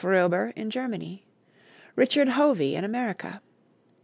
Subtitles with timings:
[0.03, 1.23] Roeber, in Germany;
[1.95, 3.39] Richard Hovey in America.